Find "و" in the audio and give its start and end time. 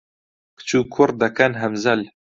0.79-0.81